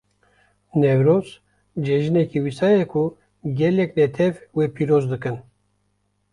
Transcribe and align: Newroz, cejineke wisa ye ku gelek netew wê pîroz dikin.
Newroz, 0.83 1.29
cejineke 1.83 2.37
wisa 2.43 2.67
ye 2.75 2.83
ku 2.91 3.01
gelek 3.59 3.91
netew 3.97 4.35
wê 4.55 4.65
pîroz 4.75 5.05
dikin. 5.11 5.35